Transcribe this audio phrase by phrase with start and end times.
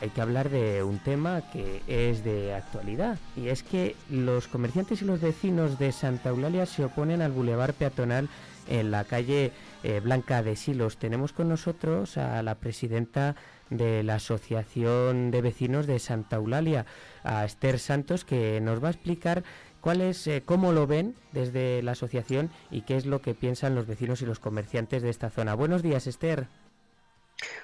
[0.00, 5.02] hay que hablar de un tema que es de actualidad y es que los comerciantes
[5.02, 8.28] y los vecinos de Santa Eulalia se oponen al bulevar peatonal
[8.68, 10.98] en la calle eh, Blanca de Silos.
[10.98, 13.34] Tenemos con nosotros a la presidenta
[13.70, 16.86] de la Asociación de Vecinos de Santa Eulalia,
[17.24, 19.42] a Esther Santos, que nos va a explicar
[19.80, 23.74] cuál es, eh, cómo lo ven desde la asociación y qué es lo que piensan
[23.74, 25.54] los vecinos y los comerciantes de esta zona.
[25.54, 26.48] Buenos días, Esther.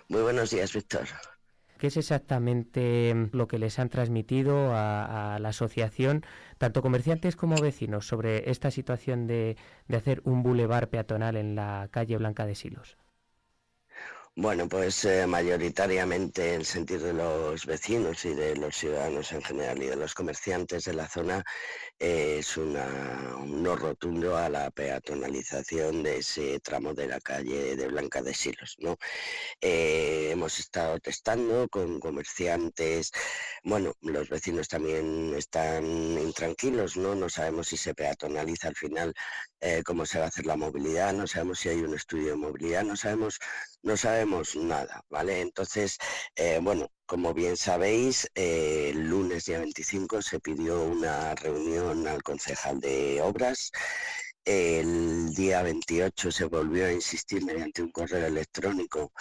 [0.08, 1.06] Muy buenos días, Víctor.
[1.78, 6.24] ¿Qué es exactamente mm, lo que les han transmitido a, la asociación,
[6.58, 9.56] tanto comerciantes como vecinos, sobre esta situación de,
[9.88, 12.96] de hacer un bulevar peatonal en la calle Blanca de Silos?
[14.36, 19.80] Bueno, pues eh, mayoritariamente el sentir de los vecinos y de los ciudadanos en general
[19.80, 21.44] y de los comerciantes de la zona
[22.00, 22.84] eh, es una,
[23.36, 28.34] un no rotundo a la peatonalización de ese tramo de la calle de Blanca de
[28.34, 28.74] Silos.
[28.80, 28.96] ¿no?
[29.60, 33.12] Eh, hemos estado testando con comerciantes,
[33.62, 35.84] bueno, los vecinos también están
[36.18, 37.14] intranquilos, ¿no?
[37.14, 39.14] no sabemos si se peatonaliza al final
[39.84, 42.82] cómo se va a hacer la movilidad, no sabemos si hay un estudio de movilidad,
[42.84, 43.38] no sabemos
[43.84, 45.40] no sabemos nada, ¿vale?
[45.40, 45.98] Entonces,
[46.36, 52.22] eh, bueno, como bien sabéis, eh, el lunes día 25 se pidió una reunión al
[52.22, 53.70] concejal de obras.
[54.44, 59.12] El día 28 se volvió a insistir mediante un correo electrónico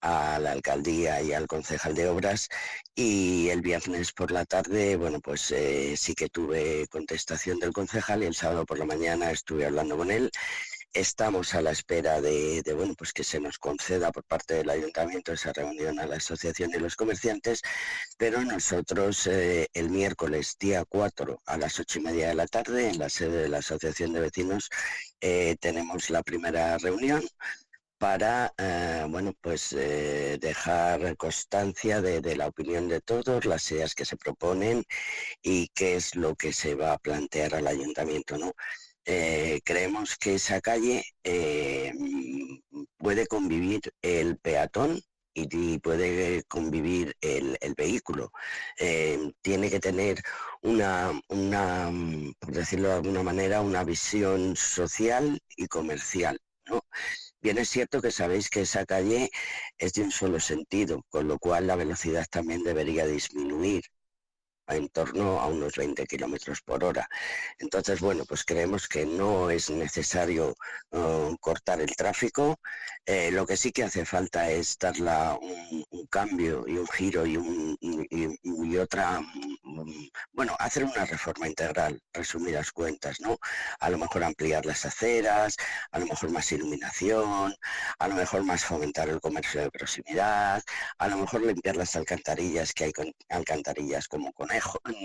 [0.00, 2.48] a la alcaldía y al concejal de obras
[2.94, 8.22] y el viernes por la tarde, bueno, pues eh, sí que tuve contestación del concejal
[8.22, 10.30] y el sábado por la mañana estuve hablando con él
[10.94, 15.32] Estamos a la espera de, bueno, pues que se nos conceda por parte del ayuntamiento
[15.32, 17.62] esa reunión a la asociación de los comerciantes,
[18.18, 22.90] pero nosotros eh, el miércoles día 4 a las ocho y media de la tarde
[22.90, 24.68] en la sede de la asociación de vecinos
[25.22, 27.22] eh, tenemos la primera reunión
[27.98, 34.04] para eh, bueno pues dejar constancia de, de, la opinión de todos, las ideas que
[34.04, 34.84] se proponen
[35.42, 38.52] y qué es lo que se va a plantear al ayuntamiento, ¿no?
[39.04, 41.92] Eh, creemos que esa calle eh,
[42.98, 45.00] puede convivir el peatón
[45.34, 48.32] y, puede convivir el, vehículo.
[48.78, 50.22] Eh, tiene que tener
[50.62, 51.90] una, una,
[52.38, 56.38] por decirlo de alguna manera, una visión social y comercial.
[57.40, 59.30] Bien es cierto que sabéis que esa calle
[59.78, 63.82] es de un solo sentido, con lo cual la velocidad también debería disminuir
[64.68, 67.08] en torno a unos 20 kilómetros por hora.
[67.58, 70.54] Entonces, bueno, pues creemos que no es necesario
[70.90, 72.58] uh, cortar el tráfico.
[73.06, 75.10] Eh, lo que sí que hace falta es darle
[75.90, 79.20] un, cambio y un giro y, otra,
[80.32, 83.38] bueno, hacer una reforma integral, resumidas cuentas, ¿no?
[83.80, 85.56] A lo mejor ampliar las aceras,
[85.90, 87.54] a lo mejor más iluminación,
[87.98, 90.62] a lo mejor más fomentar el comercio de proximidad,
[90.98, 92.92] a lo mejor limpiar las alcantarillas, que hay
[93.28, 94.48] alcantarillas como con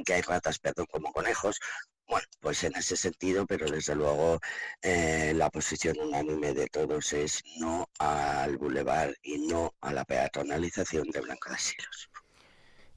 [0.06, 1.60] que hay ratas, perdón, como conejos.
[2.08, 4.40] Bueno, pues en ese sentido, pero desde luego
[4.82, 11.10] eh, la posición unánime de todos es no al bulevar y no a la peatonalización
[11.10, 12.10] de Blanco de Silos.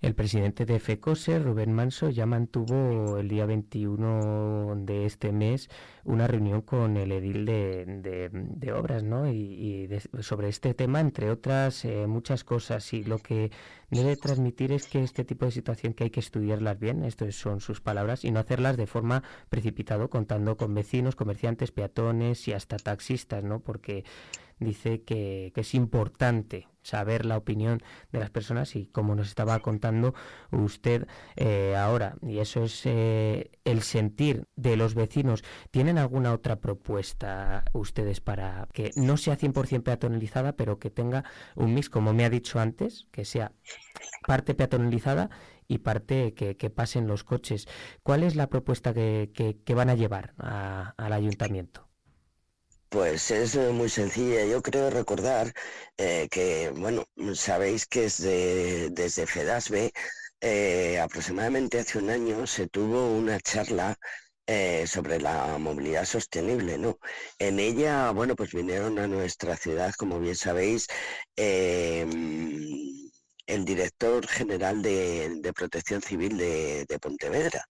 [0.00, 5.68] El presidente de FECOSE, Rubén Manso, ya mantuvo el día 21 de este mes
[6.04, 9.30] una reunión con el edil de, obras, ¿no?
[9.30, 9.90] Y,
[10.20, 12.94] sobre este tema, entre otras eh, muchas cosas.
[12.94, 13.50] Y lo que
[13.90, 17.60] debe transmitir es que este tipo de situación que hay que estudiarlas bien, estas son
[17.60, 22.76] sus palabras, y no hacerlas de forma precipitada, contando con vecinos, comerciantes, peatones y hasta
[22.76, 23.60] taxistas, ¿no?
[23.60, 24.04] Porque
[24.60, 30.14] dice que, es importante saber la opinión de las personas y como nos estaba contando
[30.50, 35.44] usted eh, ahora, y eso es eh, el sentir de los vecinos.
[35.70, 41.24] ¿Tienen alguna otra propuesta ustedes para que no sea 100% peatonalizada, pero que tenga
[41.54, 43.52] un mix, como me ha dicho antes, que sea
[44.26, 45.30] parte peatonalizada
[45.68, 47.66] y parte que, pasen los coches?
[48.02, 51.88] ¿Cuál es la propuesta que, van a llevar al ayuntamiento?
[52.90, 54.44] Pues es eh, muy sencilla.
[54.44, 55.52] Yo creo recordar
[55.96, 57.04] eh, que, bueno,
[57.34, 59.92] sabéis que es desde FEDASBE,
[60.40, 63.96] eh, aproximadamente hace un año se tuvo una charla
[64.86, 66.98] sobre la movilidad sostenible, ¿no?
[67.38, 70.88] En ella, bueno, pues vinieron a nuestra ciudad, como bien sabéis,
[73.50, 77.66] el director general de, Protección Civil de, Pontevedra.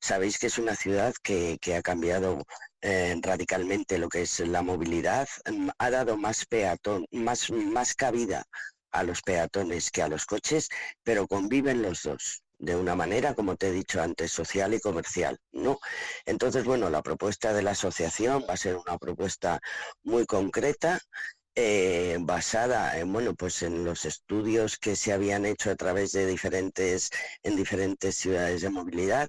[0.00, 2.44] Sabéis que es una ciudad que, ha cambiado
[2.80, 8.44] eh, radicalmente lo que es la movilidad, mm, ha dado más peatón, más, más cabida
[8.90, 10.68] a los peatones que a los coches,
[11.04, 15.38] pero conviven los dos de una manera, como te he dicho antes, social y comercial,
[15.52, 15.78] ¿no?
[16.26, 19.60] Entonces, bueno, la propuesta de la asociación va a ser una propuesta
[20.02, 21.00] muy concreta
[21.54, 26.26] eh, basada en, bueno, pues en los estudios que se habían hecho a través de
[26.26, 27.10] diferentes,
[27.42, 29.28] en diferentes ciudades de movilidad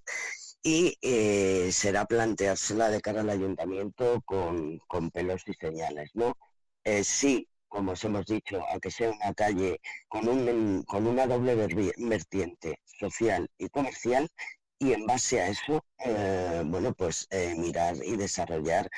[0.64, 4.80] y eh, será planteársela de cara al ayuntamiento con,
[5.12, 6.36] pelos y señales, ¿no?
[6.84, 11.56] Eh, sí, como os hemos dicho, aunque sea una calle con, un, con una doble
[11.56, 14.30] vertiente social y comercial,
[14.78, 17.28] y en base a eso, eh, bueno, pues
[17.58, 18.90] mirar y desarrollar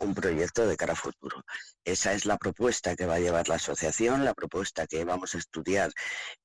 [0.00, 1.42] un proyecto de cara a futuro.
[1.84, 5.38] Esa es la propuesta que va a llevar la asociación, la propuesta que vamos a
[5.38, 5.92] estudiar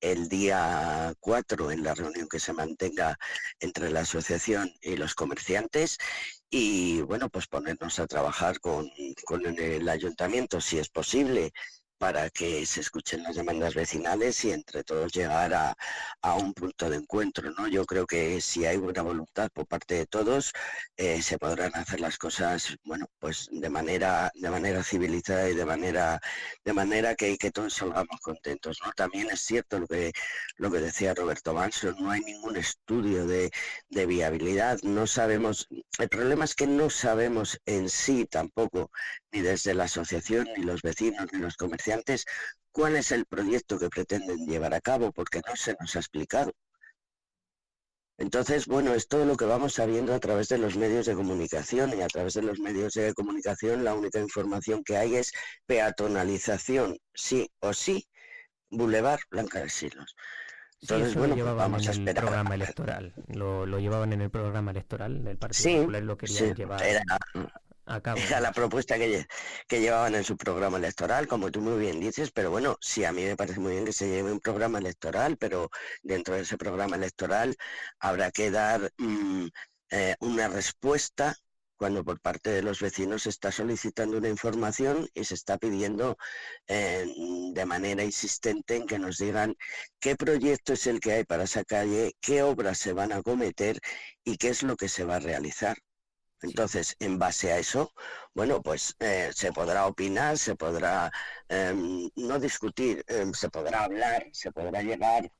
[0.00, 3.16] el día 4 en la reunión que se mantenga
[3.60, 5.98] entre la asociación y los comerciantes
[6.50, 8.90] y bueno, pues ponernos a trabajar con,
[9.24, 11.52] con el ayuntamiento si es posible
[12.02, 15.76] para que se escuchen las demandas vecinales y entre todos llegar a,
[16.34, 17.52] un punto de encuentro.
[17.52, 17.68] ¿no?
[17.68, 20.52] Yo creo que si hay buena voluntad por parte de todos,
[20.96, 25.64] eh, se podrán hacer las cosas bueno, pues de manera, de manera civilizada y de
[25.64, 26.20] manera,
[26.64, 28.80] de manera que, que todos salgamos contentos.
[28.84, 28.90] ¿no?
[28.94, 30.12] También es cierto lo que,
[30.56, 33.52] lo que decía Roberto Manso, no hay ningún estudio de,
[33.90, 35.68] de viabilidad, no sabemos,
[36.00, 38.90] el problema es que no sabemos en sí tampoco,
[39.32, 42.24] ni desde la asociación, ni los vecinos, ni los comerciantes, antes
[42.70, 46.52] cuál es el proyecto que pretenden llevar a cabo, porque no se nos ha explicado.
[48.18, 51.98] Entonces, bueno, es todo lo que vamos sabiendo a través de los medios de comunicación
[51.98, 55.32] y a través de los medios de comunicación la única información que hay es
[55.66, 58.06] peatonalización, sí o sí,
[58.70, 60.14] Boulevard Blanca de Silos.
[60.82, 62.24] Entonces, bueno, lo pues vamos en a esperar.
[62.24, 63.14] El programa electoral.
[63.28, 66.82] Lo, llevaban en el programa electoral del Partido Popular, lo querían llevar.
[66.82, 67.02] Era
[68.40, 69.26] la propuesta que,
[69.68, 73.12] que llevaban en su programa electoral, como tú muy bien dices, pero bueno, sí, a
[73.12, 75.70] mí me parece muy bien que se lleve un programa electoral, pero
[76.02, 77.56] dentro de ese programa electoral
[77.98, 79.46] habrá que dar mm,
[79.90, 81.34] eh, una respuesta
[81.76, 86.16] cuando por parte de los vecinos se está solicitando una información y se está pidiendo
[86.68, 87.04] eh,
[87.52, 89.56] de manera insistente en que nos digan
[89.98, 93.80] qué proyecto es el que hay para esa calle, qué obras se van a cometer
[94.24, 95.76] y qué es lo que se va a realizar.
[96.42, 97.92] Entonces, en base a eso,
[98.34, 101.10] bueno, pues eh, se podrá opinar, se podrá
[101.48, 105.30] em, no discutir, em, se podrá hablar, se podrá llegar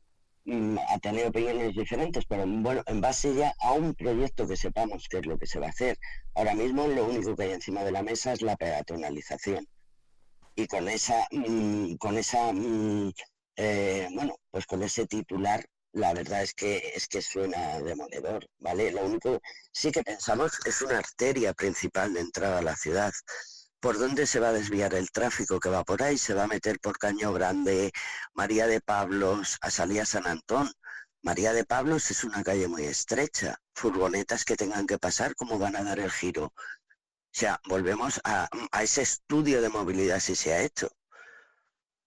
[0.45, 5.09] mm, a tener opiniones diferentes, pero bueno, en base ya a un proyecto que sepamos
[5.09, 5.99] qué es lo que se va a hacer.
[6.35, 9.67] Ahora mismo lo único que hay encima de la mesa es la peatonalización.
[10.55, 13.13] Y con esa, mm, con esa, mm,
[13.57, 18.91] eh, bueno, pues con ese titular la verdad es que es que suena demoledor, ¿vale?
[18.93, 19.41] Lo único
[19.73, 23.13] sí que pensamos es una arteria principal de entrada a la ciudad.
[23.81, 26.17] ¿Por dónde se va a desviar el tráfico que va por ahí?
[26.17, 27.93] Se va a meter por Caño Grande,
[28.35, 30.73] María de Pablos, a Salía San Antón.
[31.23, 33.59] María de Pablos es una calle muy estrecha.
[33.75, 36.47] Furgonetas que tengan que pasar, ¿cómo van a dar el giro?
[36.47, 36.55] O
[37.33, 40.91] sea, volvemos a, a ese estudio de movilidad si se ha hecho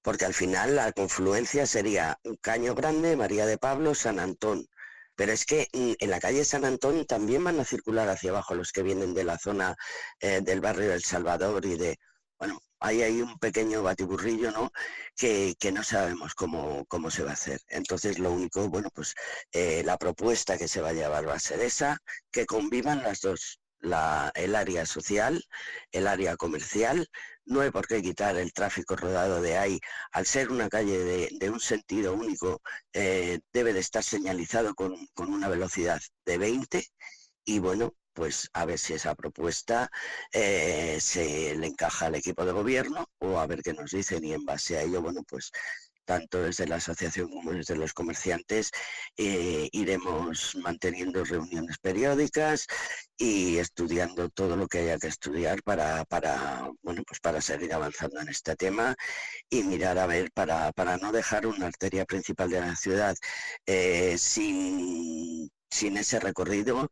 [0.05, 4.67] porque al final la confluencia sería Caño Grande, María de Pablo, San Antón.
[5.15, 8.53] Pero es que mm, en la calle San Antón también van a circular hacia abajo
[8.53, 9.75] los que vienen de la zona
[10.19, 11.97] eh, del barrio del Salvador y de,
[12.37, 14.71] bueno, hay ahí un pequeño batiburrillo, ¿no?
[15.15, 17.59] Que, no sabemos cómo, cómo, se va a hacer.
[17.67, 19.15] Entonces, lo único, bueno, pues
[19.53, 21.97] eh, la propuesta que se va a llevar va a ser esa,
[22.31, 25.43] que convivan las dos, la, el área social,
[25.91, 27.09] el área comercial,
[27.45, 29.79] no hay por qué quitar el tráfico rodado de ahí.
[30.11, 32.61] Al ser una calle de, un sentido único,
[32.93, 36.83] eh, debe de estar señalizado con, una velocidad de 20
[37.45, 39.91] y bueno, pues a ver si esa propuesta
[40.31, 44.33] eh, se le encaja al equipo de gobierno o a ver qué nos dicen y
[44.33, 45.51] en base a ello, bueno, pues
[46.05, 48.71] tanto desde la asociación como desde los comerciantes,
[49.17, 52.67] eh, iremos manteniendo reuniones periódicas
[53.17, 58.19] y estudiando todo lo que haya que estudiar para, para, bueno, pues para seguir avanzando
[58.21, 58.95] en este tema
[59.49, 63.15] y mirar a ver para, para no dejar una arteria principal de la ciudad
[63.65, 66.89] eh, sin sin ese recorrido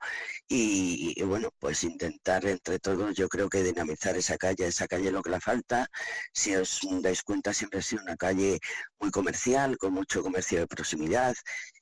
[0.47, 5.23] y, bueno, pues intentar entre todos, yo creo que dinamizar esa calle, esa calle lo
[5.23, 5.87] que la falta.
[6.33, 8.59] Si os dais cuenta, siempre ha sido una calle
[8.99, 11.33] muy comercial, con mucho comercio de proximidad.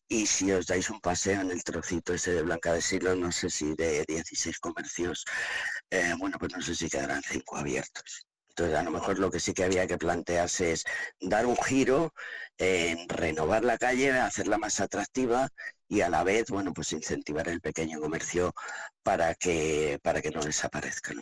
[0.08, 3.32] Y si os dais un paseo en el trocito ese de Blanca de Silo, no
[3.32, 5.26] sé si de 16 comercios,
[5.90, 8.26] eh, bueno, pues no sé si quedarán cinco abiertos.
[8.50, 10.84] Entonces, a lo mejor lo que sí que había que plantearse es
[11.22, 12.14] dar un giro,
[12.58, 15.50] en renovar la calle, hacerla más atractiva
[15.92, 18.54] y a la vez, bueno, pues incentivar el pequeño comercio
[19.04, 21.14] para que, para que no desaparezca.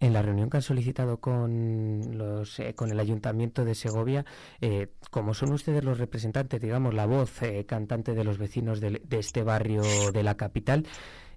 [0.00, 4.24] En la reunión que han solicitado con, los, eh, con el Ayuntamiento de Segovia,
[4.60, 9.00] eh, como son ustedes los representantes, digamos, la voz eh, cantante de los vecinos de,
[9.10, 10.84] este barrio de la capital,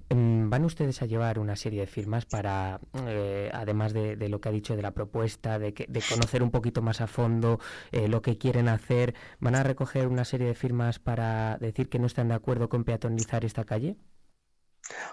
[0.09, 4.51] ¿Van ustedes a llevar una serie de firmas para, eh, además de, lo que ha
[4.51, 7.59] dicho de la propuesta, de, de conocer un poquito más a fondo
[7.91, 11.99] eh, lo que quieren hacer, van a recoger una serie de firmas para decir que
[11.99, 13.97] no están de acuerdo con peatonizar esta calle?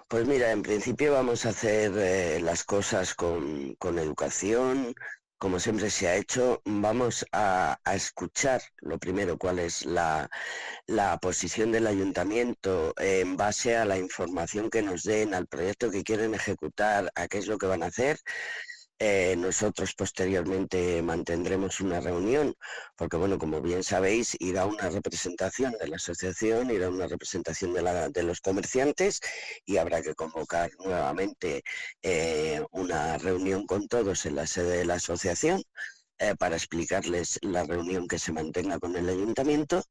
[0.08, 4.94] Pues mira, en principio vamos a hacer eh, las cosas con, educación,
[5.40, 10.28] como siempre se ha hecho, vamos a, escuchar lo primero cuál es la,
[10.86, 16.04] la, posición del ayuntamiento en base a la información que nos den, al proyecto que
[16.04, 18.18] quieren ejecutar, a qué es lo que van a hacer.
[19.02, 22.54] Eh, nosotros posteriormente mantendremos una reunión,
[22.96, 27.80] porque bueno, como bien sabéis, irá una representación de la asociación, irá una representación de,
[27.80, 29.20] la, de los comerciantes
[29.64, 31.62] y habrá que convocar nuevamente
[32.02, 35.62] eh, una reunión con todos en la sede de la asociación
[36.18, 39.82] eh, para explicarles la reunión que se mantenga con el ayuntamiento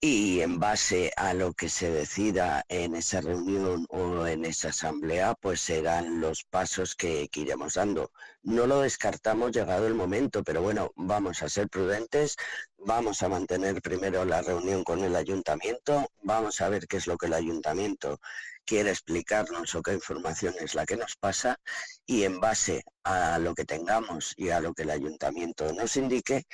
[0.00, 5.34] y en base a lo que se decida en esa reunión o en esa asamblea,
[5.34, 8.12] pues serán los pasos que, iremos dando.
[8.42, 12.36] No lo descartamos llegado el momento, pero bueno, vamos a ser prudentes,
[12.78, 17.16] vamos a mantener primero la reunión con el ayuntamiento, vamos a ver qué es lo
[17.16, 18.20] que el ayuntamiento
[18.66, 21.58] quiere explicarnos o qué información es la que nos pasa
[22.04, 26.44] y en base a lo que tengamos y a lo que el ayuntamiento nos indique,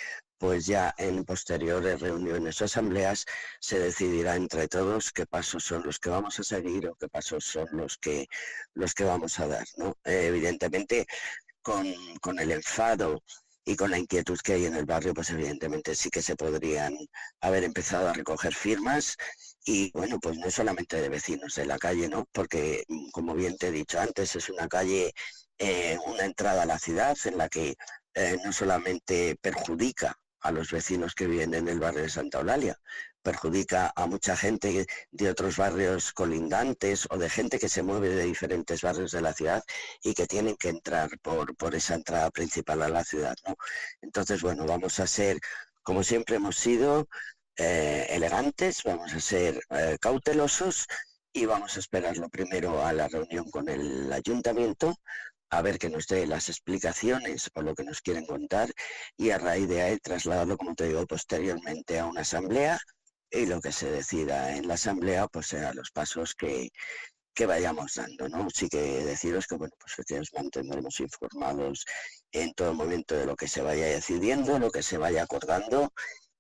[0.42, 3.26] pues ya en posteriores reuniones o asambleas
[3.60, 7.44] se decidirá entre todos qué pasos son los que vamos a seguir o qué pasos
[7.44, 8.26] son los que,
[8.74, 9.64] los que vamos a dar.
[9.76, 9.96] ¿no?
[10.02, 11.06] evidentemente,
[11.62, 11.86] con,
[12.20, 13.22] con el enfado
[13.64, 16.96] y con la inquietud que hay en el barrio, pues evidentemente sí que se podrían
[17.40, 19.16] haber empezado a recoger firmas
[19.64, 22.26] y bueno, pues no solamente de vecinos de la calle, ¿no?
[22.32, 22.82] Porque
[23.12, 25.12] como bien te he dicho antes, es una calle,
[25.58, 27.76] eh, una entrada a la ciudad en la que
[28.14, 32.78] eh, no solamente perjudica a los vecinos que viven en el barrio de Santa Eulalia.
[33.22, 38.24] Perjudica a mucha gente de otros barrios colindantes o de gente que se mueve de
[38.24, 39.62] diferentes barrios de la ciudad
[40.02, 43.36] y que tienen que entrar por, por esa entrada principal a la ciudad.
[44.00, 45.38] Entonces, bueno, vamos a ser,
[45.82, 47.08] como siempre hemos sido,
[47.56, 50.86] eh, elegantes, vamos a ser eh, cautelosos
[51.32, 54.96] y vamos a esperar lo primero a la reunión con el ayuntamiento
[55.52, 58.72] a ver que nos dé las explicaciones o lo que nos quieren contar
[59.18, 62.80] y a raíz de ahí trasladarlo, como te digo, posteriormente a una asamblea
[63.30, 66.70] y lo que se decida en la asamblea pues serán los pasos que,
[67.34, 68.48] que vayamos dando, ¿no?
[68.50, 71.84] Sí que deciros que, bueno, pues que mantendremos informados
[72.32, 75.92] en todo momento de lo que se vaya decidiendo, lo que se vaya acordando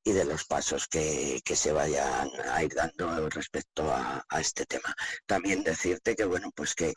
[0.04, 4.94] y de los pasos que, se vayan a ir dando respecto a, este tema.
[5.26, 6.94] También decirte que, bueno, pues que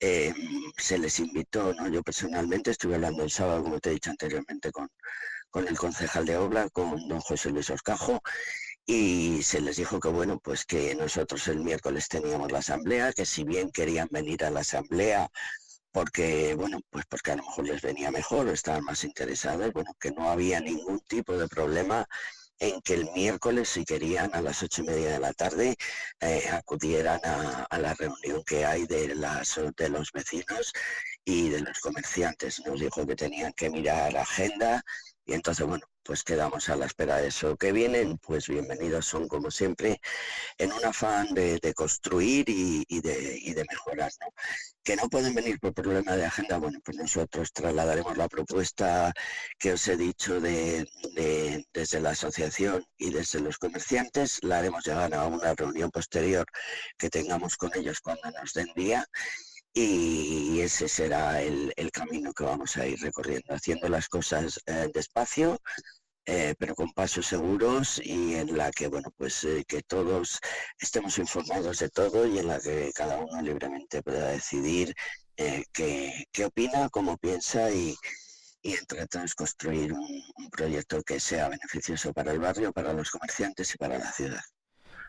[0.00, 0.34] eh,
[0.76, 1.88] se les invitó, ¿no?
[1.88, 4.88] Yo personalmente estuve hablando el sábado, como te he dicho anteriormente, con,
[5.50, 8.20] con el concejal de Obla, con don José Luis Oscajo,
[8.86, 13.26] y se les dijo que, bueno, pues que nosotros el miércoles teníamos la asamblea, que
[13.26, 15.28] si bien querían venir a la asamblea,
[15.92, 19.92] porque, bueno, pues porque a lo mejor les venía mejor o estaban más interesados, bueno,
[20.00, 22.06] que no había ningún tipo de problema
[22.58, 25.76] en que el miércoles, si querían, a las ocho y media de la tarde,
[26.20, 30.72] eh, acudieran a, la reunión que hay de, las, de los vecinos
[31.24, 32.60] y de los comerciantes.
[32.66, 34.82] Nos dijo que tenían que mirar agenda
[35.28, 37.54] y entonces, bueno, pues quedamos a la espera de eso.
[37.58, 40.00] Que vienen, pues bienvenidos son como siempre,
[40.56, 43.12] en un afán de, construir y, de,
[43.54, 44.10] de, mejorar.
[44.82, 49.12] Que no pueden venir por problema de agenda, bueno, pues nosotros trasladaremos la propuesta
[49.58, 50.88] que os he dicho de,
[51.74, 56.46] desde la asociación y desde los comerciantes, la haremos llegar a una reunión posterior
[56.96, 59.06] que tengamos con ellos cuando nos den día
[59.80, 65.60] y ese será el, camino que vamos a ir recorriendo, haciendo las cosas eh, despacio,
[66.26, 70.40] eh, pero con pasos seguros y en la que, bueno, pues eh, que todos
[70.80, 74.94] estemos informados de todo y en la que cada uno libremente pueda decidir
[75.36, 77.96] qué, opina, cómo piensa y,
[78.62, 83.78] entre todos construir un proyecto que sea beneficioso para el barrio, para los comerciantes y
[83.78, 84.42] para la ciudad.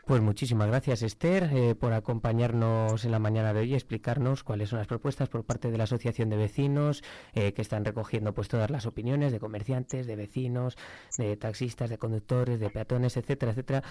[0.09, 4.69] Pues muchísimas gracias Esther eh, por acompañarnos en la mañana de hoy y explicarnos cuáles
[4.69, 7.03] son las propuestas por parte de la Asociación de Vecinos
[7.35, 10.79] eh, que están recogiendo pues todas las opiniones de comerciantes, de vecinos,
[11.19, 13.83] de taxistas, de conductores, de peatones, etcétera, etcétera,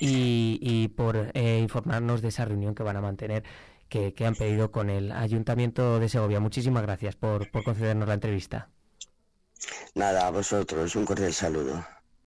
[0.00, 3.44] y, por eh, informarnos de esa reunión que van a mantener
[3.90, 6.40] que, han pedido con el Ayuntamiento de Segovia.
[6.40, 8.70] Muchísimas gracias por, por concedernos la entrevista.
[9.94, 11.84] Nada, a vosotros, un cordial saludo.